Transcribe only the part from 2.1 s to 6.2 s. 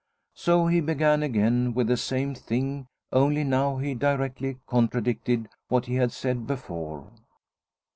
thing, only now he directly contradicted what he had